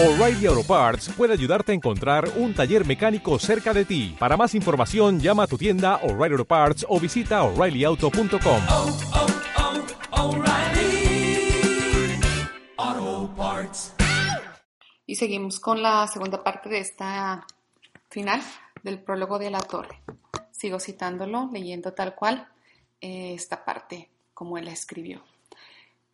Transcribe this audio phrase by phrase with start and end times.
[0.00, 4.14] O'Reilly Auto Parts puede ayudarte a encontrar un taller mecánico cerca de ti.
[4.16, 8.62] Para más información, llama a tu tienda O'Reilly Auto Parts o visita oreillyauto.com.
[8.70, 8.96] oh,
[12.76, 13.94] oh, Parts.
[15.04, 17.44] Y seguimos con la segunda parte de esta
[18.08, 18.40] final
[18.84, 20.00] del prólogo de la torre.
[20.52, 22.46] Sigo citándolo, leyendo tal cual
[23.00, 25.24] eh, esta parte como él la escribió.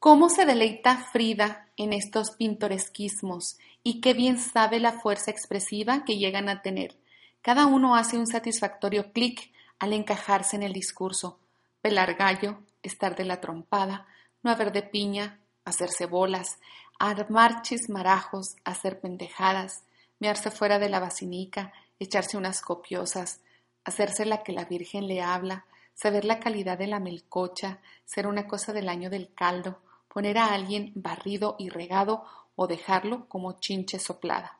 [0.04, 6.18] ¿Cómo se deleita Frida en estos pintoresquismos y qué bien sabe la fuerza expresiva que
[6.18, 6.98] llegan a tener?
[7.40, 11.40] Cada uno hace un satisfactorio clic al encajarse en el discurso.
[11.80, 14.06] Pelar gallo, estar de la trompada,
[14.42, 16.58] no haber de piña, hacerse bolas,
[16.98, 19.84] armar chismarajos, hacer pendejadas,
[20.20, 23.40] mearse fuera de la basinica, echarse unas copiosas,
[23.86, 25.64] hacerse la que la Virgen le habla,
[25.94, 29.80] saber la calidad de la melcocha, ser una cosa del año del caldo,
[30.14, 32.24] poner a alguien barrido y regado
[32.56, 34.58] o dejarlo como chinche soplada.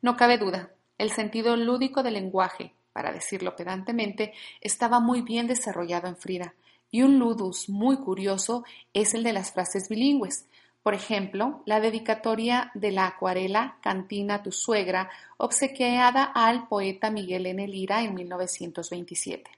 [0.00, 6.06] No cabe duda, el sentido lúdico del lenguaje, para decirlo pedantemente, estaba muy bien desarrollado
[6.06, 6.54] en Frida,
[6.90, 10.46] y un ludus muy curioso es el de las frases bilingües.
[10.84, 17.66] Por ejemplo, la dedicatoria de la acuarela Cantina tu suegra, obsequiada al poeta Miguel N.
[17.66, 19.50] Lira en 1927.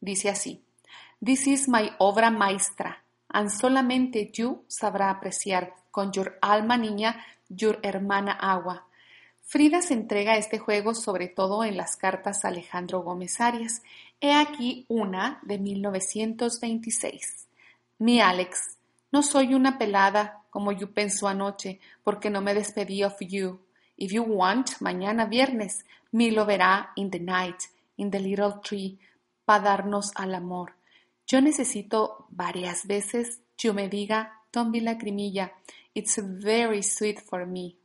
[0.00, 0.62] Dice así:
[1.24, 7.78] This is my obra maestra, and solamente you sabrá apreciar con your alma niña, your
[7.82, 8.86] hermana agua.
[9.42, 13.80] Frida se entrega a este juego sobre todo en las cartas a Alejandro Gómez Arias.
[14.20, 17.46] He aquí una de 1926.
[17.98, 18.76] Mi Alex,
[19.12, 23.60] no soy una pelada como you pensó anoche, porque no me despedí of you.
[23.96, 27.56] If you want, mañana viernes, me lo verá in the night,
[27.96, 28.98] in the little tree,
[29.44, 30.75] para darnos al amor.
[31.28, 35.50] Yo necesito varias veces yo me diga, don't be lacrimilla,
[35.94, 37.76] it's very sweet for me.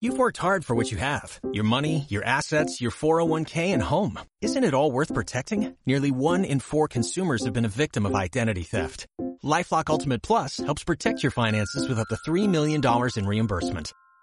[0.00, 4.20] You've worked hard for what you have your money, your assets, your 401k, and home.
[4.40, 5.74] Isn't it all worth protecting?
[5.86, 9.06] Nearly one in four consumers have been a victim of identity theft.
[9.42, 12.80] Lifelock Ultimate Plus helps protect your finances with up to $3 million
[13.16, 13.92] in reimbursement.